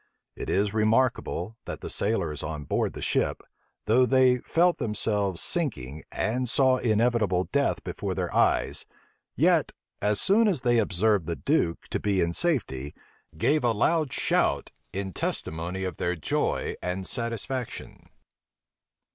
[0.35, 3.43] It is remarkable, that the sailors on board the ship,
[3.85, 8.87] though they felt themselves sinking, and saw inevitable death before their eyes,
[9.35, 12.95] yet, as soon as they observed the duke to be in safety,
[13.37, 18.09] gave a loud shout, in testimony of their joy and satisfaction.